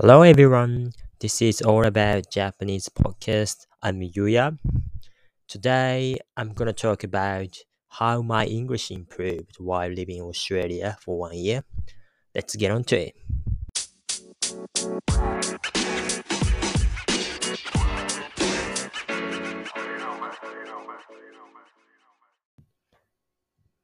[0.00, 3.66] Hello everyone, this is all about Japanese podcast.
[3.82, 4.58] I'm Yuya.
[5.48, 7.56] Today I'm gonna talk about
[7.88, 11.64] how my English improved while living in Australia for one year.
[12.34, 13.14] Let's get on to it.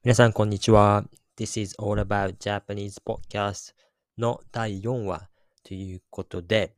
[0.04, 1.04] 皆さんこんにちは。
[1.38, 3.72] This is all about Japanese podcast
[4.18, 5.30] の第4話
[5.67, 6.73] ということで、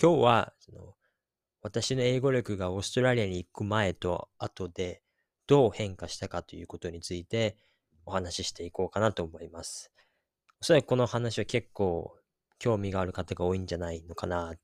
[0.00, 0.94] 今日はその
[1.60, 5.02] 私の英語力がオーストラリアに行く前と後で
[5.48, 7.56] どう変化したかということについて
[8.06, 9.90] お話ししていこうかなと思います。
[10.60, 12.16] おそらくこの話は結構
[12.60, 14.54] 興味がある方が多いんじゃないのかな。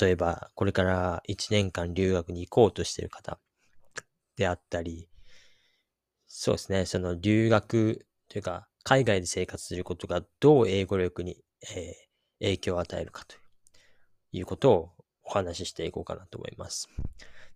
[0.00, 3.38] 例えば、これから1年間留学に行こうとしている方
[4.36, 5.08] であったり、
[6.26, 11.44] そうですね、その留学というか、海外で生活することがどう英語力に、
[11.76, 12.11] えー
[12.42, 13.36] 影響を与えるかと
[14.32, 14.90] いうことを
[15.24, 16.88] お話ししていこうかなと思います。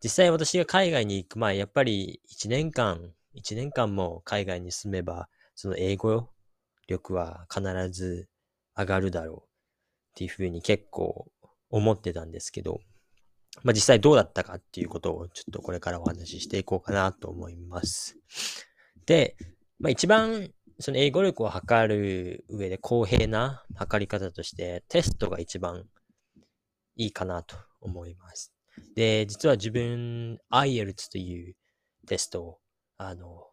[0.02, 6.28] 実際私が海外に行く前、やっぱり1年間、1年間も海外に住めば、その英語
[6.86, 8.28] 力は必ず
[8.76, 9.42] 上がるだろうっ
[10.14, 11.26] ていうふうに結構
[11.70, 12.80] 思ってたんですけど、
[13.62, 18.16] まあ実際どうだったかっていうことをちょっとこれからお話ししていこうかなと思います。
[19.06, 19.36] で、
[19.78, 25.84] まあ一番その英語力を測る上で公平な測り方としてテストが一番
[26.96, 28.52] いいかなと思います。
[28.94, 31.54] で、実は自分 IELTS という
[32.06, 32.58] テストを
[32.98, 33.46] あの、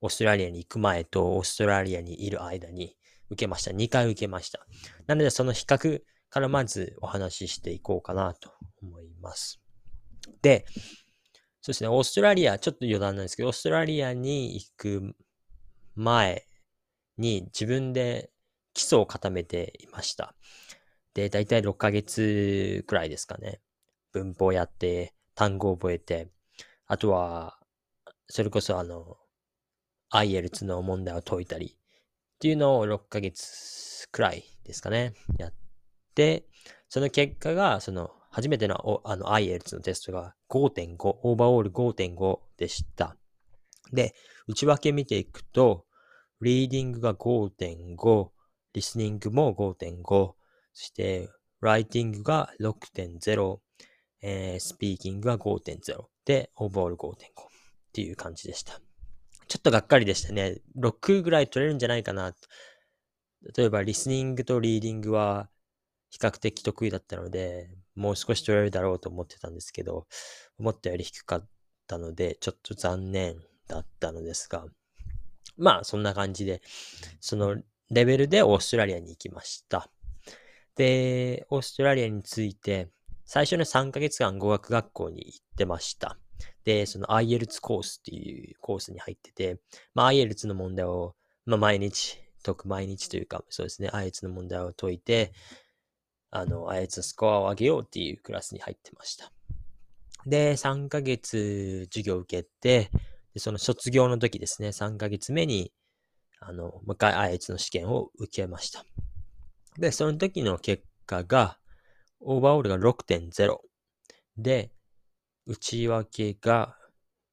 [0.00, 2.96] オーストラリアに行く前とオーストラリアにいる間に
[3.30, 3.70] 受けました。
[3.70, 4.66] 2回受けました。
[5.06, 9.60] なのでその比較からまずお話ししていこうかなと思います。
[10.42, 10.64] で、
[11.60, 15.14] そうですね、オーストラリア、ちょっと余談なんですけど、オーストラリアに行く
[15.94, 16.46] 前
[17.18, 18.30] に自分で
[18.74, 20.34] 基礎を固めていました。
[21.14, 23.60] で、だいたい6ヶ月くらいですかね。
[24.12, 26.28] 文法やって、単語を覚えて、
[26.86, 27.58] あとは、
[28.28, 29.16] それこそあの、
[30.12, 31.78] IELTS の問題を解いたりっ
[32.38, 35.14] ていうのを6ヶ月くらいですかね。
[35.38, 35.54] やっ
[36.14, 36.46] て、
[36.88, 43.16] その結果が、その、初めてのあの IELTS のテストが5.5、オーバーオール5.5でした。
[43.92, 44.14] で、
[44.46, 45.84] 内訳見ていくと、
[46.42, 48.28] リーディングが5.5、
[48.74, 50.36] リスニングも5.5、そ
[50.74, 51.28] して、
[51.60, 53.58] ライティングが6.0、
[54.22, 57.14] えー、スピーキングが5.0で、オーバーオール5.5っ
[57.92, 58.80] ていう感じでした。
[59.46, 60.60] ちょっとがっかりでしたね。
[60.78, 62.34] 6ぐらい取れるんじゃないかな。
[63.56, 65.48] 例えば、リスニングとリーディングは
[66.10, 70.06] 比較的得意だったので、もう少し取れるだろうと思ってたんですけど、
[70.58, 71.48] 思ったより低かっ
[71.86, 73.36] たので、ちょっと残念
[73.68, 74.66] だったのですが、
[75.56, 76.62] まあ、そんな感じで、
[77.20, 77.56] その
[77.90, 79.90] レベルでオーストラリアに行きました。
[80.76, 82.88] で、オーストラリアについて、
[83.24, 86.18] 最初の3ヶ月間語学学校に行ってました。
[86.64, 89.60] で、その IELTS コースっていうコースに入ってて、
[89.94, 91.14] まあ IELTS の問題を、
[91.44, 95.32] まあ毎日解く、毎日というか、そうですね、IELTS の問題を解いて、
[96.30, 99.32] あの、IELTS スコアを上げようっていうクラスに入ってました。
[100.26, 102.90] で、3ヶ月授業を受けて、
[103.34, 105.72] で、その卒業の時ですね、3ヶ月目に、
[106.40, 108.84] あの、もう一回 IH の試験を受けました。
[109.78, 111.58] で、その時の結果が、
[112.20, 113.58] overall が6.0。
[114.36, 114.70] で、
[115.46, 116.76] 内訳が、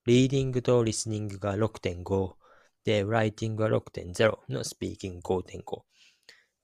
[0.05, 2.33] リーディングとリスニングが6.5。
[2.85, 5.81] で、ライティングは6.0のスピーキング5.5。
[5.81, 5.83] っ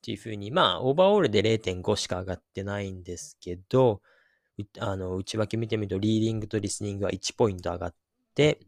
[0.02, 4.00] ていうふうに、まあ、 overall で0.5しか上がってないんですけど、
[4.78, 7.94] あの、内訳見てみると、リーディングとリスニングは1ポイント上がっ
[8.34, 8.60] て、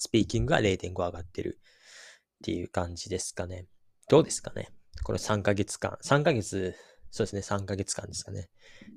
[0.00, 3.66] スピーキングが0.5上がってるっていう感じですかね。
[4.08, 4.70] どうですかね
[5.04, 5.98] これ3ヶ月間。
[6.02, 6.74] 3ヶ月、
[7.10, 8.48] そうですね、3ヶ月間ですかね。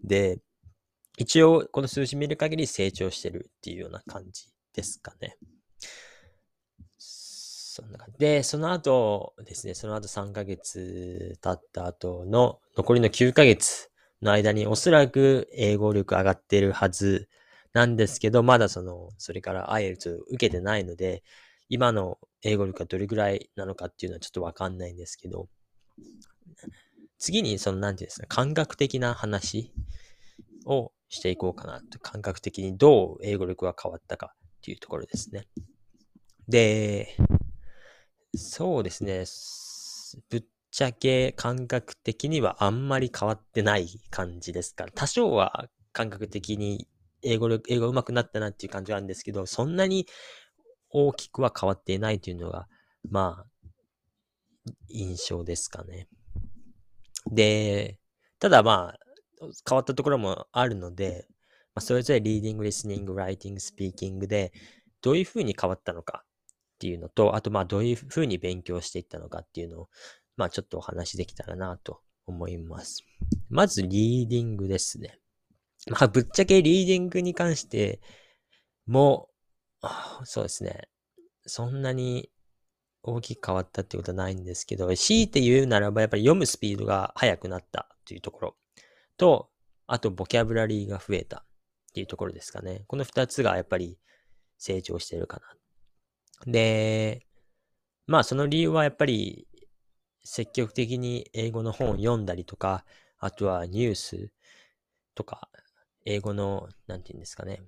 [0.05, 0.39] で、
[1.17, 5.37] 一応、この数字見る限り成長してるっていうような感じですかね。
[6.97, 13.89] そんな感じで、その後ですね、その後3ヶ月経った後の残りの9ヶ月
[14.21, 17.27] の間におそらく英語力上がってるはず
[17.73, 21.23] なんですけど、まだその、それから IELTS 受けてないので、
[21.69, 25.49] 今の英語力がどれぐらいなのかっていうのはちょっとわかんないんですけど、
[27.17, 29.73] 次にその、なんていうんですか、感覚的な話
[30.65, 31.99] をしていこうかなと。
[31.99, 35.47] 感覚的にどう英語力が変わったかっていうところですね。
[36.47, 37.15] で、
[38.35, 39.25] そうですね。
[40.29, 46.87] ぶっちゃけ感覚的にはあんまり変わってない感じですから、多少は感覚的に
[47.23, 50.07] 英語力、英語上手くなったなっていう感じはあるんですけど、そんなに
[50.89, 52.67] 大きくは変わっていないというのが、
[53.09, 56.07] まあ、印象ですかね。
[57.31, 57.99] で、
[58.39, 58.99] ただまあ、
[59.67, 61.27] 変わったところもあるので、
[61.75, 64.53] まあ、それぞれリーディング、リスニング、ライティング、スピーキングで、
[65.01, 69.89] どういうふうに変わったのかっていうのと、あとまあどういうふうに勉強していったのかっていうのを、
[70.37, 73.03] まあちょっとお話できたらなと思います。
[73.49, 75.19] まずリーディングですね。
[75.89, 77.99] まあぶっちゃけリーディングに関して
[78.85, 79.29] も、
[80.23, 80.87] そうですね。
[81.45, 82.29] そんなに
[83.01, 88.55] 大きく変わったってことはないんですけど、強いて言うならばやっぱり読むスピードが速くなったというところ
[89.17, 89.49] と、
[89.87, 91.45] あとボキャブラリーが増えたっ
[91.93, 92.85] ていうところですかね。
[92.87, 93.99] この二つがやっぱり
[94.57, 95.41] 成長してるか
[96.45, 96.51] な。
[96.51, 97.27] で、
[98.07, 99.47] まあその理由はやっぱり
[100.23, 102.85] 積極的に英語の本を読んだりとか、
[103.19, 104.31] あとはニュース
[105.13, 105.49] とか、
[106.05, 107.61] 英語の、なんて言うんですかね、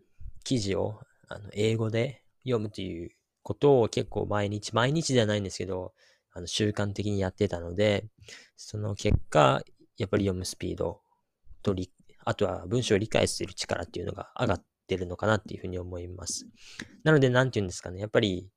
[0.44, 3.12] 記事をあの英語で読むという
[3.44, 5.94] ことを結構毎日、毎日ではないんですけど、
[6.34, 8.08] あの習慣的にやってたので、
[8.56, 9.62] その結果、
[9.98, 11.02] やっぱり読むスピード
[11.62, 11.74] と
[12.26, 16.48] あとは文章を理解する力っていうのが上がってるのかなっていうふうに思います。
[17.04, 18.00] なので、なんて言うんですかね。
[18.00, 18.50] やっぱり、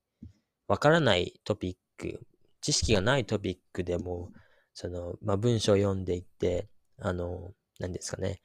[0.67, 2.27] わからないトピック、
[2.61, 4.31] 知識がないトピックでも、
[4.73, 8.41] その、まあ、文章を読んでいって、あの、何ですかね。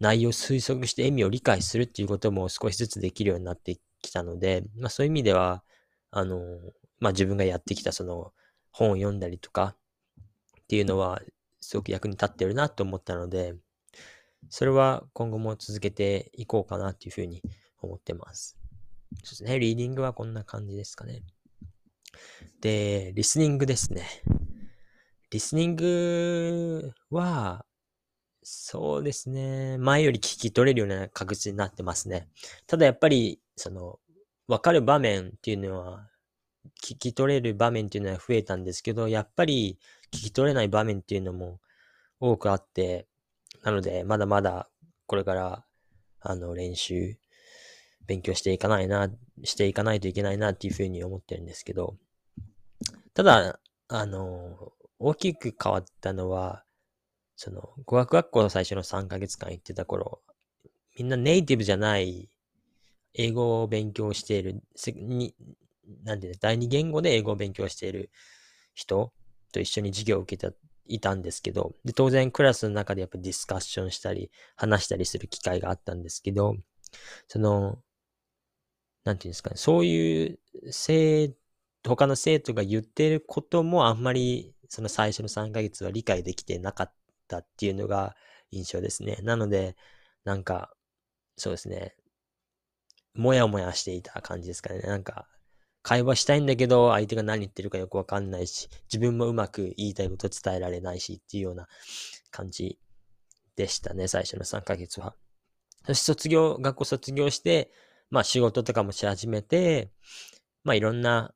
[0.00, 5.62] 内容を推測して意味を理解するっていうことも少しずつできるようになってきたので、まあそういう意味では、
[6.10, 6.38] あの、
[7.00, 8.32] まあ自分がやってきたその
[8.70, 9.76] 本を読んだりとか
[10.62, 11.20] っていうのは
[11.60, 13.54] すごく役に立ってるなと思ったので、
[14.50, 17.42] それは今後も続けていこうかなっていうふうに
[17.80, 18.58] 思ってます。
[19.22, 19.58] そうですね。
[19.58, 21.22] リーディングはこんな感じですかね。
[22.60, 24.06] で、リスニングですね。
[25.30, 27.64] リスニングは、
[28.44, 29.78] そうですね。
[29.78, 32.28] 前より聞き取れるような確実になってますね。
[32.66, 33.98] ただやっぱり、その、
[34.46, 36.10] わかる場面っていうのは、
[36.82, 39.78] 聞き取れる場面っていうのは増えたんですけど、やっぱり
[40.12, 41.60] 聞き取れない場面っていうのも
[42.20, 43.06] 多くあって、
[43.62, 44.68] なので、まだまだ
[45.06, 45.64] これから、
[46.20, 47.16] あの、練習、
[48.06, 49.10] 勉強していかないな、
[49.42, 51.96] していかないといけないなっていうふうに思ってるんですけど、
[53.14, 53.58] ただ、
[53.88, 56.63] あの、大きく変わったのは、
[57.36, 60.20] その、語学学校の最初の3ヶ月間行ってた頃、
[60.96, 62.28] みんなネイティブじゃない
[63.14, 64.62] 英語を勉強している、
[66.04, 68.10] なんていうの、第二言語で英語を勉強している
[68.74, 69.12] 人
[69.52, 70.54] と一緒に授業を受けた
[70.86, 76.56] いたんですけど、で、当然クラスの中でやっぱディスカッションしたり、話したりする機会があったんですけど、
[77.28, 77.78] その、
[79.04, 80.38] なんていうんですかね、そういう
[80.70, 81.32] 生、
[81.82, 88.16] 他の生徒が言ってることもあんまり、その最初の3ヶ月は理解できてなかったたっていうのが
[88.50, 89.18] 印象ですね。
[89.22, 89.76] なので、
[90.24, 90.74] なんか、
[91.36, 91.96] そうですね、
[93.14, 94.80] もやもやしていた感じですかね。
[94.80, 95.28] なんか、
[95.82, 101.68] 会話したいんだけど、相手が何言ってるかよくわかんないし、自分もうまく言いたいこと伝えられないしっていうような
[102.30, 102.78] 感じ
[103.56, 105.14] でしたね、最初の3ヶ月は。
[105.86, 107.70] そして卒業、学校卒業して、
[108.10, 109.90] まあ仕事とかもし始めて、
[110.64, 111.34] まあいろんな、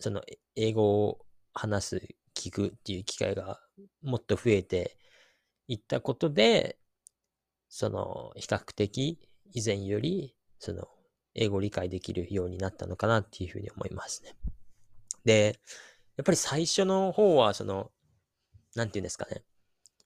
[0.00, 0.22] その
[0.56, 1.24] 英語を
[1.54, 2.02] 話す、
[2.34, 3.60] 聞くっていう機会が
[4.02, 4.96] もっと増えて
[5.72, 6.78] いったことで、
[7.68, 9.20] その比較的
[9.52, 10.88] 以前より、その
[11.34, 14.34] 英語を理解できるようになったのかなっていうふうに思いますね。
[15.24, 15.60] で、
[16.16, 17.92] やっぱり最初の方は、その、
[18.74, 19.44] なんて言うんですかね。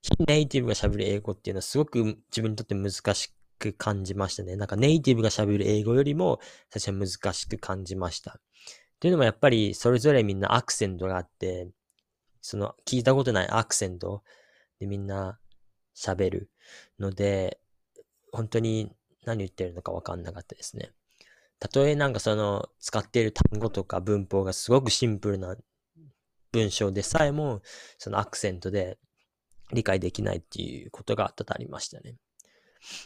[0.03, 4.57] 非ネイティブが喋る英語っていうのはすごく自分にとって難しく感じましたね。
[4.57, 8.39] なんかネイティブが喋る英語よりも最初は難しく感じました。
[9.01, 11.71] というのもやっぱりそれぞれみんなアクセントがあって、
[12.43, 14.23] その聞いたことないアクセント
[14.79, 15.39] でみんな
[15.97, 16.51] 喋る
[16.99, 17.61] ので、
[18.33, 18.93] 本当に
[19.25, 20.91] 何言ってるのかわかんなかったですね。
[21.61, 25.57] たとえなんかその使っている単語とか文法がすごくシンプルな
[26.53, 27.63] 文章でさえも、
[27.99, 28.99] そのアクセントで
[29.73, 32.17] 理解できないっていうことが多々ありましたね。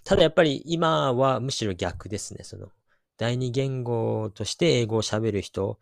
[0.04, 2.42] ただやっぱり今はむしろ逆ですね。
[2.42, 2.68] その
[3.16, 5.78] 第二言語として英語を喋る人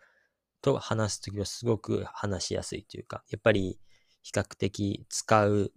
[0.61, 3.79] と話すときはすごく話しやすいというか、やっぱり
[4.23, 5.73] 比較的使う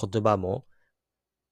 [0.00, 0.66] 言葉も、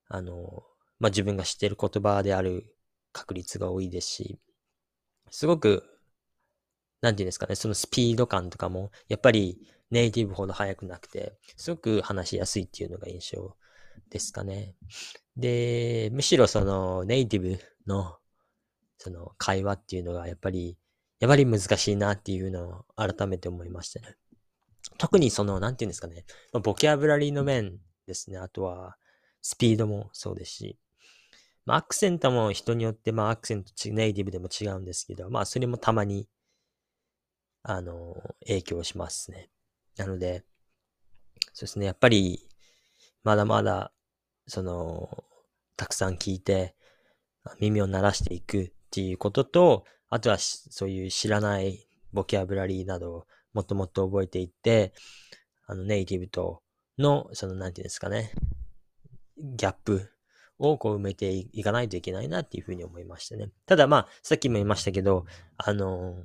[0.08, 0.64] あの、
[0.98, 2.76] まあ、自分が知っている言葉である
[3.12, 4.38] 確率が多いですし、
[5.30, 5.84] すごく、
[7.00, 13.56] なんていうんですかね、そのスピード感とかも、やっぱりネイティブほど速くなくて、すごく話しやすいっていうのが印象
[14.10, 14.74] ですかね。
[15.36, 18.16] で、むしろそのネイティブの
[18.98, 20.78] その会話っていうのがやっぱり、
[21.20, 24.16] やっぱり難しいなっていうのを改めて思いましたね。
[24.98, 26.24] 特にその、なんていうんですかね、
[26.62, 28.38] ボキャブラリーの面ですね。
[28.38, 28.96] あとは、
[29.42, 30.78] スピードもそうですし、
[31.66, 36.28] まあ、アクセントも人によって、まあ、アクセントネイティブでも違うんですけど、まあ、それもたまに、
[37.62, 39.50] あの、影響しますね。
[39.96, 40.44] なので、
[41.52, 42.48] そうですね、やっぱり、
[43.22, 43.92] まだまだ、
[44.46, 45.24] その、
[45.76, 46.74] たくさん聞いて、
[47.60, 54.92] 耳を鳴らしていくっていうことと、あとはそういう知らないボキャブラリーなどをもっともっと覚えていって、
[55.66, 56.62] あのネイティブと
[56.98, 58.32] の、その、なんていうんですかね、
[59.36, 60.10] ギャップ
[60.58, 63.50] をこう埋めていかないといけないなっていうふうに思いましたね。
[63.66, 66.24] ただまあ、さっきも言いましたけど、あの、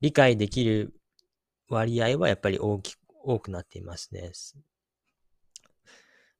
[0.00, 0.94] 理解できる
[1.68, 4.30] 割合はやっぱり大き、多くなっていますね。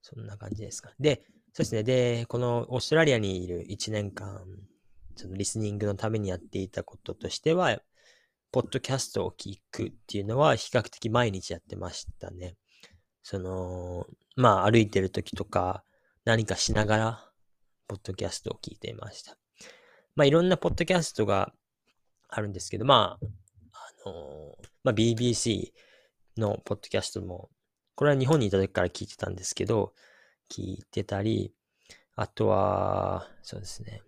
[0.02, 0.92] そんな感じですか。
[0.98, 1.22] で、
[1.52, 1.82] そうですね。
[1.82, 4.44] で、このオーストラリアにいる1年間、
[5.16, 7.80] そのリスニングのためにやっていたこととしては、
[8.50, 12.56] ポッドキャストを聞くっていうのは比較的毎日やってましたね。
[13.22, 15.84] その、まあ歩いてる時とか
[16.24, 17.28] 何かしながら、
[17.88, 19.36] ポッドキャストを聞いていました。
[20.14, 21.52] まあいろんなポッドキャストが
[22.28, 23.26] あるんですけど、まあ、
[24.06, 25.72] あのまあ BBC
[26.36, 27.50] のポッドキャストも、
[27.94, 29.92] これは日本にいた時から聞いてたんですけど、
[30.50, 31.54] 聞いてたり、
[32.14, 34.02] あとは、そうですね。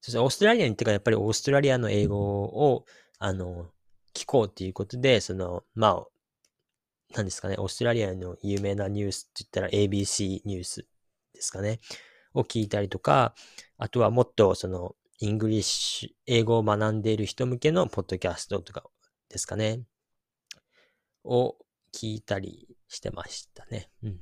[0.00, 2.84] そしてオーストラリアに行ってからやっぱりオーストラリアの英語を、
[3.18, 3.70] あの、
[4.14, 6.06] 聞こうっていうことで、その、まあ、
[7.14, 10.86] 何ですかね、オーストラリアの有名なニュースって言ったら ABC ニュース
[11.32, 11.80] ですかね、
[12.34, 13.34] を聞いたりとか、
[13.78, 18.82] あとはもっとその、 English、英語を学んでいる人向けのポッドキャストとか
[19.28, 19.82] ですかね、
[21.22, 21.56] を
[21.94, 23.90] 聞いたりしてましたね。
[24.02, 24.20] うん。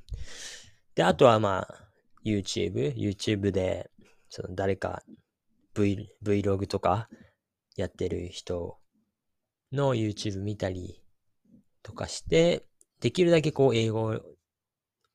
[0.94, 1.88] で、あとはまあ、
[2.24, 3.90] YouTube、YouTube で、
[4.28, 5.02] その誰か
[5.74, 7.08] v、Vlog とか
[7.76, 8.78] やってる人
[9.72, 11.02] の YouTube 見たり
[11.82, 12.66] とかして、
[13.02, 14.14] できるだけこう英語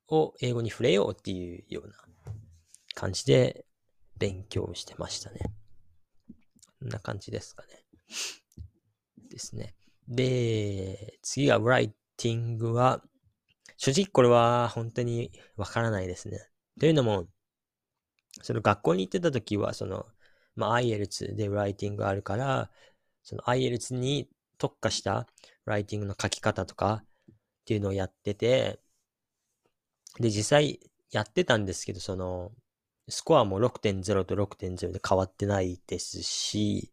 [0.08, 1.94] を、英語に触れようっていうような
[2.94, 3.64] 感じで
[4.18, 5.40] 勉強してましたね。
[6.80, 7.68] こんな感じですかね。
[9.30, 9.74] ですね。
[10.06, 13.02] で、次が Writing は、
[13.78, 16.46] 正直これは本当にわからないですね。
[16.78, 17.24] というのも、
[18.42, 20.04] その学校に行ってた時は、その、
[20.56, 22.70] まあ、IELTS でライティングがあるから、
[23.22, 24.28] その IELTS に
[24.58, 25.26] 特化した
[25.64, 27.02] ライティングの書き方とか
[27.68, 28.80] っていうのをやってて、
[30.18, 32.50] で、実際やってたんですけど、その、
[33.10, 36.90] スコアも6.0と6.0で変わってないですし、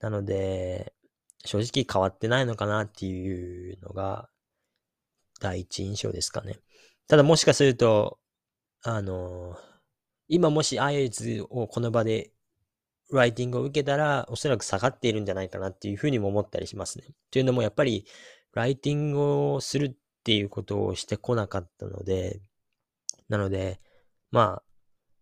[0.00, 0.92] なので、
[1.44, 4.28] 正直変わってないのかなっていうのが
[5.40, 6.56] 第一印象ですかね。
[7.06, 8.18] ただもしかすると、
[8.82, 9.56] あの、
[10.26, 12.32] 今もし IELTS をこの場で
[13.12, 17.04] ライティングを受けたら、おそらく下がっているんじゃないかなっていうふうにも思ったりしますね。
[17.30, 18.04] というのも、やっぱり、
[18.52, 19.92] ライティングをするっ
[20.24, 22.40] ていうことをしてこなかったので、
[23.28, 23.80] なので、
[24.30, 24.62] まあ、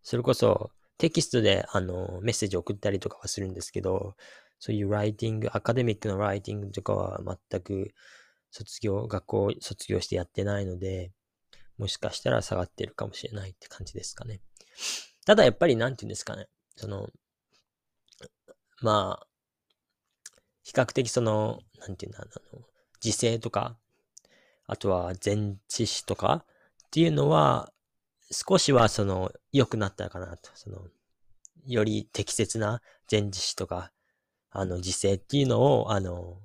[0.02, 4.14] それこそテキストであのメッセージを送ったりとかはするんですけど、
[4.58, 7.20] そういうライティング、アカデミックのライティングとかは
[7.50, 7.92] 全く
[8.50, 11.12] 卒業、学校卒業してやってないので、
[11.76, 14.40] もしかしたら下がってるかもしれないって感じですかね。
[15.24, 16.48] ただやっぱりなんて言うんですかね。
[16.74, 17.08] その、
[18.80, 19.26] まあ、
[20.62, 22.62] 比較的その、なんていうんだ、あの、
[23.00, 23.76] 時勢とか、
[24.66, 26.44] あとは前置詞とか
[26.86, 27.72] っていうのは、
[28.30, 30.50] 少しはその、良くなったかなと。
[30.54, 30.86] その、
[31.66, 33.92] より適切な前置詞とか、
[34.50, 36.40] あの、時勢っていうのを、あの、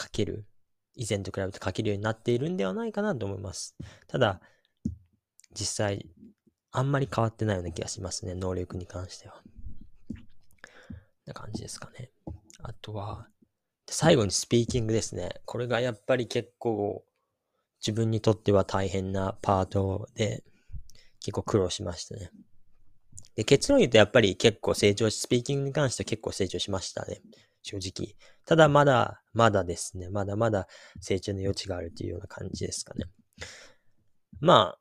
[0.00, 0.46] 書ける。
[0.94, 3.76] 以前と比べて書けるようになっているんではないかなと思います。
[4.06, 4.40] ただ、
[5.52, 6.06] 実際、
[6.72, 8.34] あんまり変わってないような気がしますね。
[8.34, 9.42] 能力に関しては。
[11.26, 12.10] な感じですかね。
[12.62, 13.28] あとは、
[13.90, 15.30] 最後にスピーキングですね。
[15.44, 17.04] これがやっぱり結構
[17.80, 20.44] 自分にとっては大変なパートで
[21.20, 22.30] 結構苦労しましたね。
[23.34, 27.20] で、結論言うとやっぱり結構成長し、スピーキングに関しては結構成長しましたね。
[27.62, 28.14] 正直。
[28.46, 30.08] ただまだ、まだですね。
[30.08, 30.68] まだまだ
[31.00, 33.06] 成長の余地があるというような感じですかね。
[34.40, 34.78] まあ、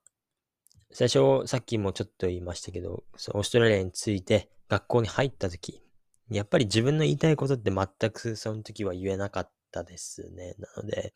[0.92, 5.84] 最初、さっきもちょっと言いましたけど、そオーストラリアについて学校に入った時、
[6.30, 10.56] やっぱり自分の言いたいことって全くその時は言えなかったですね。
[10.60, 11.14] なので、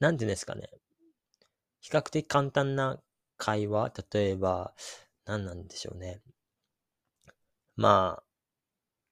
[0.00, 0.68] なんていうんですかね。
[1.80, 3.00] 比較的簡単な
[3.36, 4.74] 会話、例えば、
[5.26, 6.20] 何なんでしょうね。
[7.76, 8.24] まあ、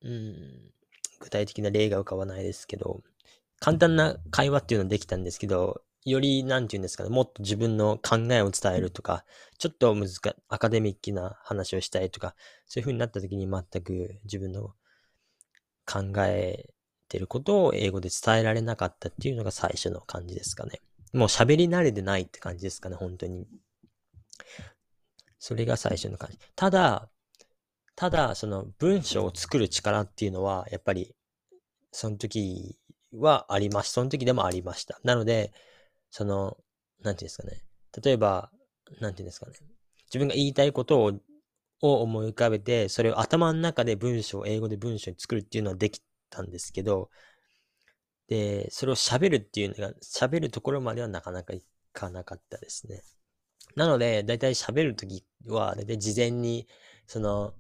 [0.03, 0.73] うん、
[1.21, 3.03] 具体的な例が浮かばないですけど、
[3.61, 9.25] 簡単な会話っていうのはできたんですけど、より、なんて言うんですかね、もっと自分の考えを伝えるとか、
[9.59, 10.09] ちょっと難、
[10.49, 12.35] アカデミックな話をしたいとか、
[12.67, 14.75] そういう風になった時に全く自分の
[15.93, 16.71] 考え
[17.09, 20.81] てることを英語で伝えられなかったっていうのが最初の感じですかね。
[21.13, 23.47] もう喋り慣れてないって感じですかね、本当に。
[25.39, 26.39] それが最初の感じ。
[26.57, 27.11] ただ、
[27.95, 31.15] ただ、その文章を作る力っていうのは、やっぱり、
[31.91, 32.79] その時
[33.13, 34.99] はありましその時でもありました。
[35.05, 35.53] なので、
[36.11, 36.57] その、
[37.03, 37.63] なんていうんですかね。
[38.03, 38.51] 例えば、
[39.01, 39.53] なんていうんですかね。
[40.07, 41.13] 自分が言いたいことを
[41.83, 47.11] を思い浮かべて、それを頭の中で文章、英語で文章に作るっていうのはできたんですけど、
[48.29, 51.63] で、それを喋るっていうのが、喋るところまではなかなかい
[51.93, 53.03] かなかったですね。
[53.77, 56.67] なので、だいたい喋るときは、だいたい事前に、
[57.07, 57.55] その、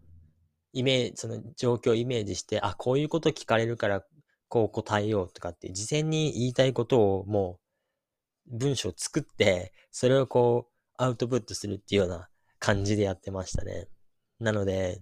[0.72, 4.04] イメージ、その状況をイメージして、あ、こういうこと聞かれるから、
[4.48, 7.58] こう答えようとかって、事前に言いたいことをも
[8.50, 13.88] う、文章を作って、それをこう、アウトプットするっていうような感じでやってましたね。
[14.42, 15.00] なので、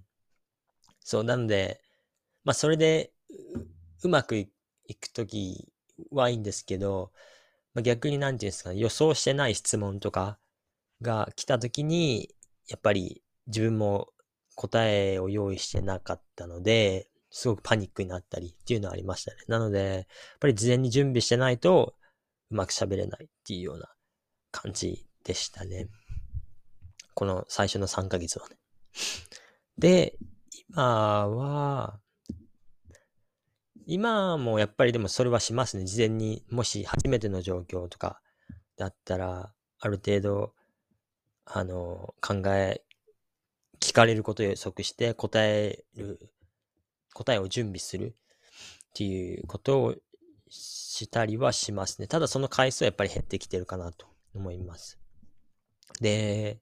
[1.00, 1.80] そう、なので、
[2.44, 3.12] まあ、それで
[4.02, 4.48] う、まくい
[4.94, 5.72] くとき
[6.10, 7.12] はいいんですけど、
[7.74, 10.38] まあ、逆になんていうんですかね、予想してない質問とか
[11.00, 12.34] が来たときに、
[12.68, 14.08] やっぱり自分も
[14.56, 19.38] 答えを用意してなかったので、すごくパニックになったりっていうのはありましたね。
[19.48, 20.04] なので、やっ
[20.40, 21.94] ぱり事前に準備してないと
[22.50, 23.88] うまく喋れないっていうような
[24.50, 25.88] 感じでしたね。
[27.14, 28.56] この最初の3ヶ月はね。
[29.78, 30.16] で、
[30.68, 32.00] 今は、
[33.86, 35.84] 今もやっぱりでもそれはしますね。
[35.84, 38.20] 事前に、もし初めての状況とか
[38.76, 40.54] だったら、ある程度、
[41.44, 42.82] あの、考え、
[43.80, 46.30] 聞かれることを予測して答える、
[47.14, 48.14] 答えを準備する
[48.90, 49.94] っていうことを
[50.48, 52.06] したりはしますね。
[52.06, 54.98] ただその回数はやっぱり減ってきてるかなと思います。
[56.00, 56.60] で、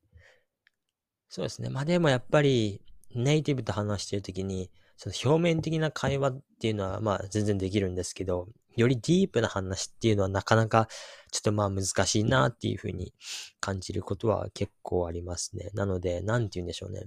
[1.28, 1.68] そうですね。
[1.68, 2.80] まあでもやっぱり
[3.14, 10.88] ネイティブと話してるときに、その表面的な会話っていうのはまあ全然できるんですけど、よりディープな話っていうのはなかなか
[11.30, 13.12] ちょっとまあ難しいなっていうふうに
[13.60, 15.70] 感じることは結構ありますね。
[15.74, 17.06] なので、なんて言うんでしょうね。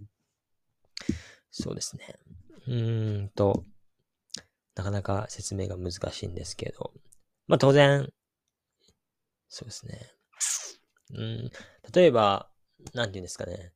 [1.50, 2.16] そうですね。
[2.68, 3.66] うーんと、
[4.76, 6.94] なかなか説明が難しいんですけど、
[7.48, 8.12] まあ当然、
[9.50, 10.00] そうですね。
[11.14, 11.52] うん、
[11.94, 12.50] 例えば、
[12.94, 13.74] なんて言うんですかね。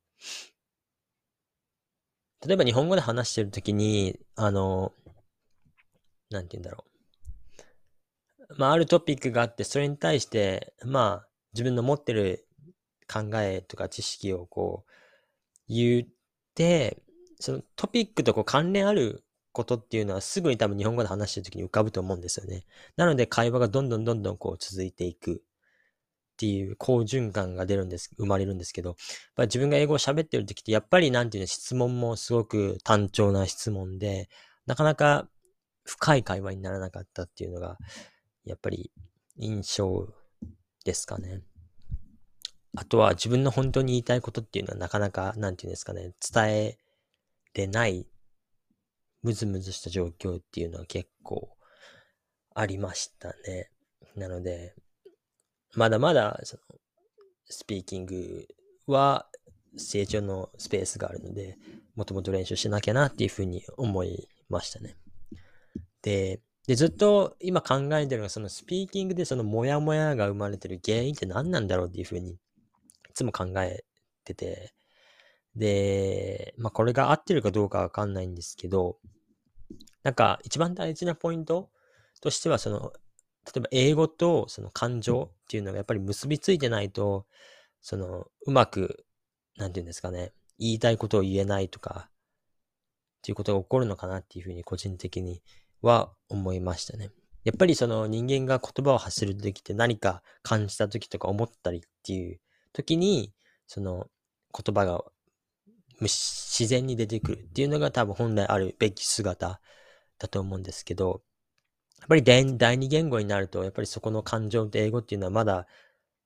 [2.45, 4.93] 例えば日本語で話してるときに、あの、
[6.29, 6.85] なんて言うんだろ
[8.49, 8.55] う。
[8.57, 12.47] まあ、あるトピックがあって、それに対して、まあ、自分の持ってる
[13.11, 14.91] 考えとか知識をこう、
[15.67, 16.07] 言っ
[16.53, 17.01] て、
[17.39, 22.65] そのトピックとこう関連あることっていうのはすぐに多分日本語で話してるときに浮かぶと思うんですよね。
[22.97, 25.41] なので会話がどんどんどんどんこう続いていく
[26.35, 28.97] っていう好循環が出るんです、生まれるんですけど、
[29.37, 34.29] 自分が英語を喋ってる時って、やっぱりなんていうの、質問もすごく単調な質問で、
[34.65, 35.29] なかなか
[35.85, 37.77] 深い会話にならなかったっていうのが、
[38.43, 38.91] やっぱり
[39.37, 40.09] 印象
[40.83, 41.41] ですかね。
[42.75, 46.77] あとは自分の本当に言いたいことっていうのはなかなか、なんていうんですかね、伝え
[47.53, 48.05] れない、
[49.23, 51.55] むずむずした状況っていうのは結構
[52.53, 53.71] ありましたね。
[54.15, 54.75] なので、
[55.75, 56.61] まだまだ、その、
[57.47, 58.47] スピーキング
[58.87, 59.27] は
[59.77, 61.57] 成長のスペースがあるので、
[61.95, 64.97] もともと練習しなきゃなっていうふうに思いましたね。
[66.01, 72.37] で、で、ずっと今考えてるのが、そのスピーキングでそのモヤモヤが生まれてる原因って何なんだろうっていうふうに、い
[73.13, 73.83] つも考え
[74.23, 74.73] てて、
[75.55, 78.97] で、まあこれが合ってるかどうかわかんないんですけど、
[80.03, 81.69] なんか一番大事なポイント
[82.21, 82.93] としては、その
[83.45, 87.25] 例えば英語とその感情っていうのがやっぱり結びついてないと、
[87.81, 89.05] その、うまく、
[89.57, 92.11] なんていうんですかね、言いたいことを言えないとか、っ
[93.21, 95.41] ていうことが起こるのかなっていうふうに個人的に
[95.81, 97.11] は思いましたね。
[97.43, 102.39] やっぱりその人間が言葉を発するときって何か感じたときとか思ったりっていう
[102.73, 103.33] 時に、
[103.67, 104.07] その
[104.51, 105.03] 言葉が
[106.01, 109.59] 自然に出てくるっていうのが多分本来あるべき姿
[110.17, 111.34] だと思うんですけど、や
[112.03, 112.45] っぱり第
[112.77, 115.65] 二言語になると、やっぱりそこの感情と英語っていうのはまだ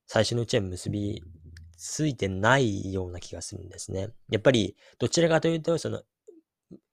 [0.07, 1.23] 最初のうちは結び
[1.77, 4.09] ついてないような気がするんですね。
[4.29, 6.01] やっぱりどちらかというと、その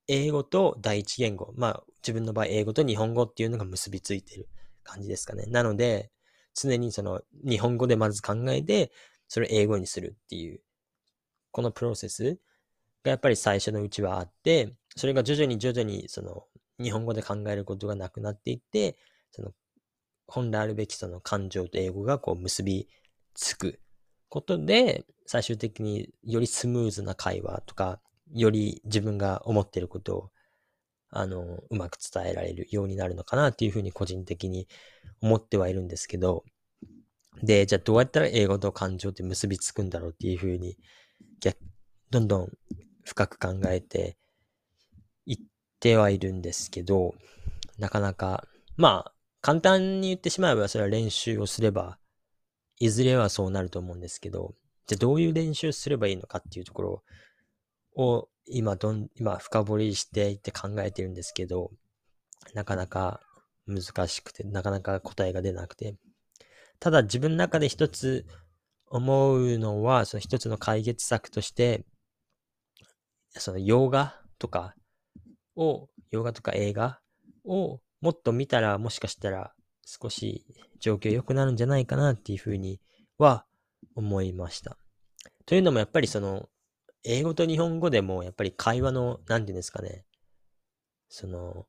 [0.06, 4.48] 英語と第一言語、まあ自分の場合英語と日本語っていうのが結びついてる
[4.84, 5.46] 感じですかね。
[5.46, 6.12] なので、
[6.54, 8.92] 常にその日本語でまず考えて、
[9.26, 10.60] それを英語にするっていう、
[11.50, 12.38] このプロセス
[13.02, 16.44] がやっぱり最初のうちはあって、それが徐々に徐々にその
[16.82, 18.96] 日本語で考えることがなくなっていって、
[19.30, 19.52] その、
[20.26, 22.88] 本来あるべきその感情と英語がこう結び
[23.34, 23.80] つく
[24.28, 28.00] ことで、最終的によりスムーズな会話とか、
[28.32, 30.30] より自分が思っていることを、
[31.10, 34.68] あの、うまく伝えられるようになるのかなっていうふうに個人的に
[35.20, 36.44] 思ってはいるんですけど、
[37.42, 40.76] で、じゃあどうやったら英語と感情って結びつくんだろうっていうふうに、
[42.10, 42.52] どんどん
[43.04, 44.16] 深く考えて
[45.80, 47.14] てはいるんですけど、
[47.78, 51.98] なかなか、まあ、簡単に言ってしまえばそれは練習をすれば、
[52.78, 54.54] いずれはそうなると思うんですけど、
[54.86, 57.02] じゃあどういう練習すればいいのかっていうところ
[57.96, 61.70] を今どん、今深掘りしていって考えてるんですけど、
[62.54, 63.20] なかなか
[63.66, 65.96] 難しくて、なかなか答えが出なくて。
[66.78, 68.26] ただ自分の中で一つ
[68.88, 71.84] 思うのは、その一つの解決策として、
[73.30, 74.74] その洋画とか
[75.56, 77.00] を、洋画とか映画？
[77.44, 79.52] をもっと見たらもしかしたら
[79.84, 80.44] 少し
[80.80, 82.80] 状況良くなるんじゃないかなっていうふうに
[83.18, 83.44] は
[83.94, 84.76] 思いました。
[85.46, 86.48] というのもやっぱりその
[87.04, 90.04] 英語と日本語でもやっぱり会話の、なんていうんですかね、
[91.08, 91.66] その、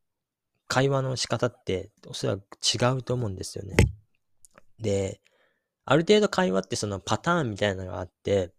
[0.67, 3.75] 会話の仕方っておそらく違うと思うんですよね。
[4.79, 5.21] で、
[5.85, 8.51] ある程度会話ってそのパターンみたいなのがあって、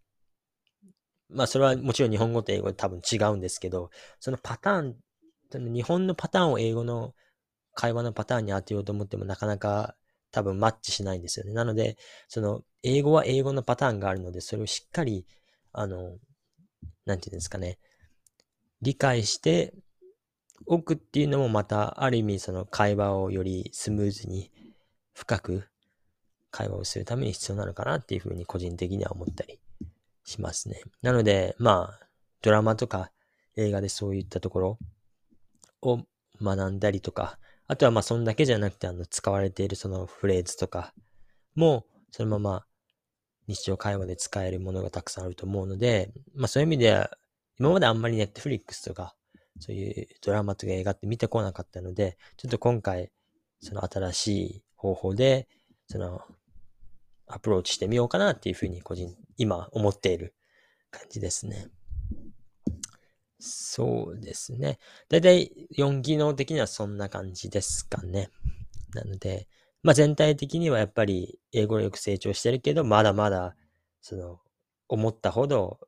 [1.29, 4.95] まあそれはもちろん日本語と英語で多分違うんですけど、そのパターン、
[5.57, 7.15] 日本のパターンを英語の
[7.73, 9.95] 会話のパターンに当てようと思ってもなかなか
[10.31, 11.53] 多分マッチしないんですよね。
[11.53, 15.25] なので、その英語は英語のパターンがあるので、それをしっかり、
[15.71, 16.17] あの、
[17.05, 17.79] なんていうんですかね、
[18.81, 19.73] 理解して
[20.65, 24.51] おくっていうのもまた、ある意味その会話をよりスムーズに
[25.13, 25.67] 深く
[26.51, 29.59] 会話をするために必要なのかなっていうふうに個人的には思ったり
[30.23, 30.81] しますね。
[31.01, 32.07] なので、まあ、
[32.41, 33.11] ドラマとか
[33.55, 34.77] 映画でそういったところ
[35.81, 36.05] を
[36.41, 40.93] 学んだりとか、あとはまあそんだけじゃなくてあの使われているそのフレーズとか
[41.55, 42.65] もそのまま
[43.49, 47.09] 日常会話で使えるものがたくさんあると思うので、まあそういう意味では、
[47.59, 49.15] 今まであんまりネットフリックスとか、
[49.59, 53.11] そういうドラマとか映画って見てこなかったので、ちょっと今回、
[53.59, 55.47] その新しい方法で、
[55.87, 56.21] その、
[57.25, 60.35] アプローチしてみようかなっていうふうに個人、今思っている
[60.91, 61.69] 感じですね。
[63.39, 64.79] そうですね。
[65.09, 68.29] だいたい4技能的にはそんな感じですかね。
[68.93, 69.47] なので、
[69.81, 73.55] まあ全体的にはやっぱり英語力成長してるけど、まだまだ、
[74.01, 74.39] その、
[74.89, 75.79] 思ったほど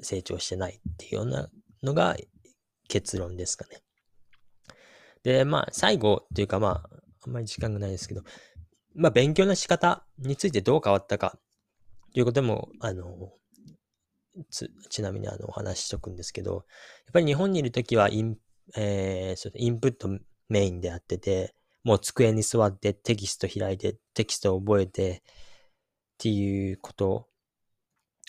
[0.00, 1.48] 成長してないっていうような
[1.82, 2.16] のが
[2.88, 3.82] 結論ですかね。
[5.24, 6.90] で、まあ最後っていうかまあ、
[7.26, 8.22] あんまり時間がないですけど、
[8.94, 11.38] まあ勉強の仕方についてどう変わったか
[12.14, 13.32] ということも、あの、
[14.50, 16.62] つちなみにあのお話ししとくんですけど、やっ
[17.12, 18.36] ぱり日本にいるときはイン、
[18.76, 20.08] えー、インプット
[20.48, 25.20] メインでやってて、もう机に座ってテキスト開いてテキストを覚えてっ
[26.18, 27.26] ていうこと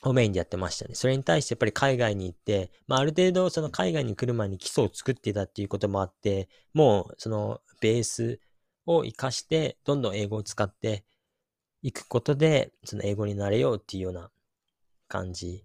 [0.04, 0.96] をメインでやってましたね。
[0.96, 8.39] それに対してやっぱり海外に行って、まあある程度その海外に来る前に基礎を作ってたっていうこともあって、もうそのベース
[8.86, 11.06] を活かしてどんどん英語を使って
[11.82, 14.30] いくことで、その英語になれようっていうような
[15.08, 15.63] 感じ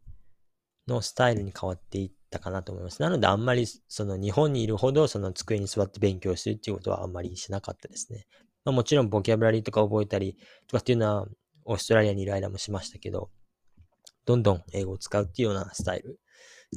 [0.88, 3.00] のスタイルに変わっていったかなと思います。
[3.02, 8.26] なのであんまりその日本にいるほどその机に座って勉強するっていうことはあんまりしなかったですね。
[8.64, 11.26] まあ、もちろんボキャブラリーとか覚えたりとかっていうのは
[11.64, 13.30] オーストラリアにいる間もしましたけど、
[14.24, 16.18] どんどん英語を使うっていうようなスタイル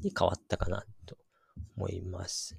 [0.02, 1.18] に変わったかなと
[1.78, 2.58] 思います。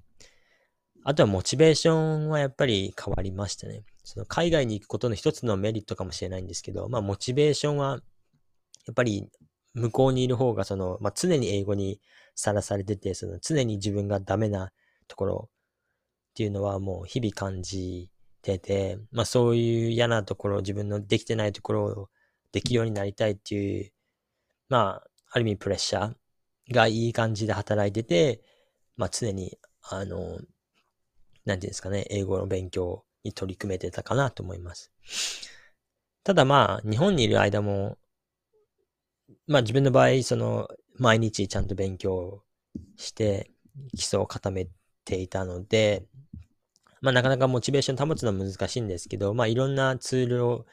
[1.04, 3.84] あとはモチベーションはやっぱり変わりましたね。
[4.04, 8.00] その海外に行くことの一つのメリットかもしれないんですけど、まあモチベーションは
[8.86, 9.28] やっぱり
[9.74, 12.00] 向こうにいる方がその、まあ常に英語に
[12.34, 14.72] さらされてて、その常に自分がダメな
[15.08, 15.50] ところ
[16.30, 18.10] っていうのはもう日々感じ
[18.42, 22.08] てて、まあそういう嫌なところ、自分のできてないところを
[22.52, 23.92] できるようになりたいっていう、
[24.68, 28.42] まあ、ある意味プレッシャーがいい感じで働いてて、
[28.96, 30.38] まあ常に、あの、
[31.44, 34.92] なんていうんですかね、英語の勉強に取り組めてたかなと思います。
[36.24, 37.98] ただまあ、日本にいる間も、
[39.52, 42.42] まあ自分の場合、その、毎日ちゃんと勉強
[42.96, 43.50] して、
[43.96, 44.66] 基礎を固め
[45.04, 46.06] ていたので、
[47.02, 50.66] まあなかなかモチベーション保つのは難しいんですけど、まあいろんなツールを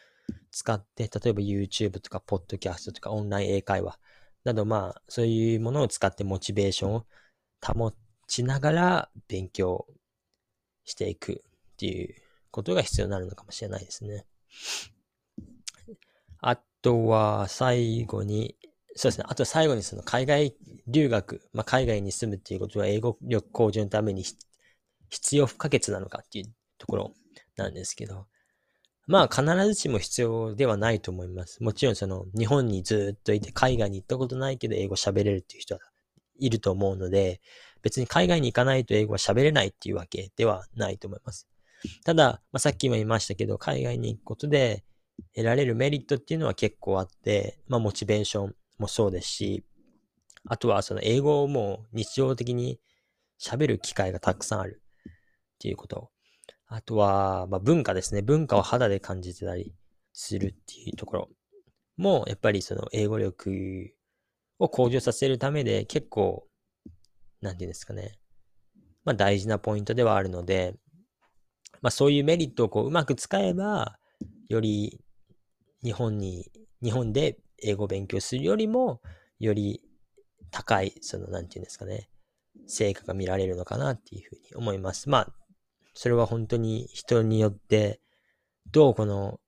[0.52, 4.00] 使って、例えば YouTube とか Podcast とかオンライン英会話
[4.44, 7.06] など、まあそういうものを使ってモチベーションを
[7.62, 7.94] 保
[8.28, 9.88] ちながら勉強
[10.86, 12.16] していくっていう
[12.52, 14.26] ことが必要になるのかもしれないですね。
[16.42, 18.56] あとは最後に、
[19.00, 19.24] そうですね。
[19.30, 20.54] あと最後にその海外
[20.88, 24.26] 留学、まあ、海外に住むっていうことは英語力向上のために
[25.10, 27.14] 必要不可欠なのかっていうところ
[27.56, 28.26] なんですけど、
[29.08, 31.64] まあ必ずしも必要ではないと思います。
[31.64, 35.82] もちろんその日本にずっといて海外に行ったことないけど英語喋れるっていう人は
[36.38, 37.40] いると思うので、
[37.82, 41.48] 別に海外に行かないと英語は喋れないっていうわけではないと思います。
[42.04, 44.84] ただ、まあ、さっきも言いましたけど、海外に行くことで
[45.34, 49.66] 得られるメリットっていうのは結構あって、まあモチベーションもそうですし、
[50.48, 52.80] あとはその英語をもう日常的に
[53.40, 56.10] 喋る機会がたくさんあるっていうこと。
[56.68, 58.22] あとは、まあ、文化ですね。
[58.22, 59.74] 文化を肌で感じてたり
[60.14, 61.30] するっていうところ
[61.98, 63.96] も、やっぱりその英語力
[64.60, 66.48] を向上させるためで結構、
[67.42, 68.20] なんていうんですかね。
[69.04, 70.76] まあ大事なポイントではあるので、
[71.82, 73.98] まあそういうメリットをこううまく使えば、
[74.48, 75.00] より
[75.84, 76.52] 日本に、
[76.84, 79.02] 日本で英語を勉強するよりも、
[79.40, 79.82] より
[80.52, 82.10] 高い、その、なんていうんですかね、
[82.68, 85.10] 成果が見られるのかなっていうふうに思います。
[85.10, 85.34] まあ、
[85.94, 88.02] それは本当に人によって、
[88.72, 89.40] どうこの、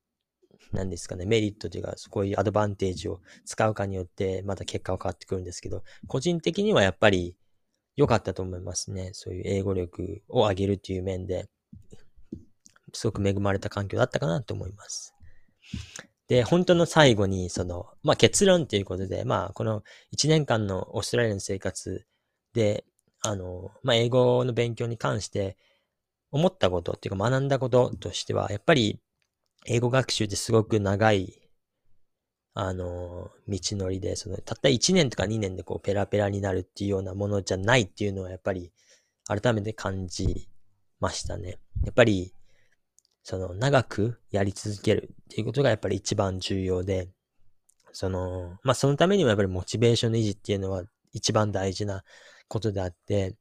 [0.72, 7.36] なんですかね、メリットというか、こういうアドバンテージを使うかによって、また結果は変わってくるんですけど、個人的にはやっぱり
[7.96, 9.12] 良かったと思いますね。
[9.14, 11.50] そういう英語力を上げるっていう面で、
[12.94, 15.14] すごく恵まれた環境だったかなと思います。
[16.32, 19.84] で、本当の最後に、その、まあ、結論ということで、まあ、この
[20.16, 22.06] 1年間のオーストラリアの生活
[22.54, 22.86] で、
[23.22, 25.58] あの、まあ、英語の勉強に関して
[26.32, 29.02] 思ったことっていうか学んだこととしては、やっぱり
[29.66, 31.50] 英語学習ってすごく長い、
[32.54, 38.72] あの、道のりで、その、たった1年とか2年でこうペラペラになるっていうようなものじゃないっていうのはやっぱり
[39.28, 40.48] 改めて感じ
[41.02, 41.60] ましたね。
[41.84, 42.34] やっぱり、
[43.24, 47.10] その長くやり続けるっていうことがやっぱり一番重要で、
[47.92, 52.04] その、まあ、そのためにもやっぱりモチベーションの維持っていうのは一番大事な
[52.48, 53.36] ことであって、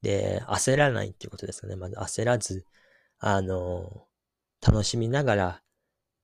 [0.00, 1.76] で、焦らないっていうことですかね。
[1.76, 2.66] まず焦らず、
[3.18, 4.06] あの、
[4.60, 5.62] 楽しみながら、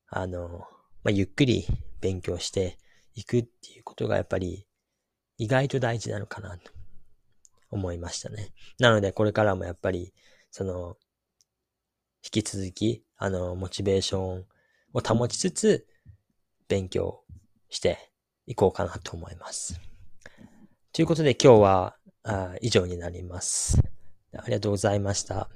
[0.09, 0.67] あの、
[1.05, 1.67] まあ、ゆっくり
[2.01, 2.79] 勉強して
[3.15, 4.67] いくっていうことがやっぱり
[5.37, 6.73] 意外と大事なのかなと
[7.71, 8.53] 思いましたね。
[8.79, 10.13] なので、これからもやっぱり、
[10.51, 10.97] その、
[12.25, 14.45] 引き続き、あの、モチベーション
[14.93, 15.87] を保ちつつ、
[16.69, 17.23] 勉強
[17.71, 17.99] して
[18.47, 19.81] いこうかなと思います。
[20.93, 23.81] ということで今日はあ以上になります。
[24.37, 25.49] ありがとうございました。